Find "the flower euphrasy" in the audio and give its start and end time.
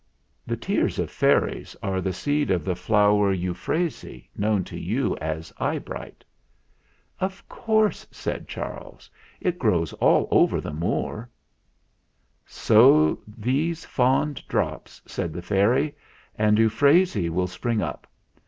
2.65-4.31